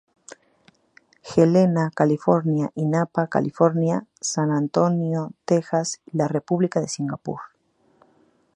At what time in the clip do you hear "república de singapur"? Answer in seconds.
6.27-7.39